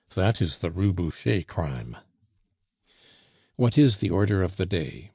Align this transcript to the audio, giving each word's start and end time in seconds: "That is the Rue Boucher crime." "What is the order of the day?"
"That 0.15 0.41
is 0.41 0.57
the 0.57 0.71
Rue 0.71 0.93
Boucher 0.93 1.43
crime." 1.43 1.95
"What 3.55 3.77
is 3.77 3.99
the 3.99 4.09
order 4.09 4.41
of 4.41 4.57
the 4.57 4.65
day?" 4.65 5.09